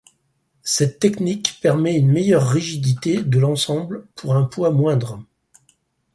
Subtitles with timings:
[0.63, 5.19] Cette technique permet une meilleure rigidité de l'ensemble pour un poids moindre.